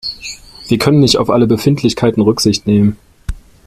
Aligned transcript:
Wir 0.67 0.79
können 0.79 0.99
nicht 0.99 1.17
auf 1.17 1.29
alle 1.29 1.45
Befindlichkeiten 1.45 2.21
Rücksicht 2.21 2.65
nehmen. 2.65 2.97